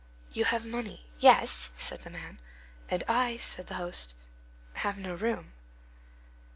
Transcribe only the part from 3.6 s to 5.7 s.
the host, "have no room."